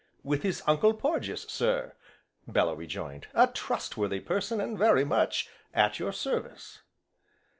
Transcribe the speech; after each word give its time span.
"With 0.23 0.41
his 0.41 0.63
Uncle 0.65 0.95
Porges, 0.95 1.43
sir," 1.43 1.93
Bellew 2.47 2.73
rejoined, 2.73 3.27
"a 3.35 3.45
trustworthy 3.45 4.19
person, 4.19 4.59
and 4.59 4.75
very 4.75 5.05
much 5.05 5.47
at 5.75 5.99
your 5.99 6.11
service." 6.11 6.79